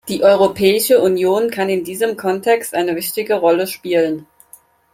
Die 0.07 0.23
Europäische 0.23 0.99
Union 0.99 1.51
kann 1.51 1.69
in 1.69 1.83
diesem 1.83 2.17
Kontext 2.17 2.73
eine 2.73 2.95
wichtige 2.95 3.35
Rolle 3.35 3.67
spielen. 3.67 4.25